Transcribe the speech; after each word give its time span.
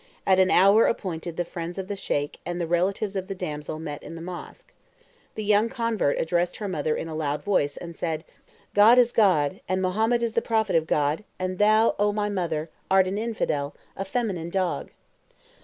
At 0.25 0.39
an 0.39 0.49
hour 0.49 0.87
appointed 0.87 1.37
the 1.37 1.45
friends 1.45 1.77
of 1.77 1.87
the 1.87 1.95
Sheik 1.95 2.39
and 2.43 2.59
the 2.59 2.65
relatives 2.65 3.15
of 3.15 3.27
the 3.27 3.35
damsel 3.35 3.77
met 3.77 4.01
in 4.01 4.15
the 4.15 4.19
mosque. 4.21 4.73
The 5.35 5.43
young 5.43 5.69
convert 5.69 6.17
addressed 6.17 6.57
her 6.57 6.67
mother 6.67 6.95
in 6.95 7.07
a 7.07 7.13
loud 7.13 7.43
voice, 7.43 7.77
and 7.77 7.95
said, 7.95 8.25
"God 8.73 8.97
is 8.97 9.11
God, 9.11 9.61
and 9.69 9.79
Mahomet 9.79 10.23
is 10.23 10.33
the 10.33 10.41
Prophet 10.41 10.75
of 10.75 10.87
God, 10.87 11.23
and 11.37 11.59
thou, 11.59 11.93
oh 11.99 12.11
my 12.11 12.29
mother, 12.29 12.71
art 12.89 13.05
an 13.07 13.19
infidel, 13.19 13.75
feminine 14.03 14.49
dog!" 14.49 14.89